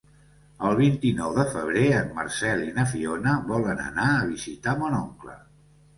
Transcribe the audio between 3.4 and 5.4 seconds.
volen anar a visitar mon oncle.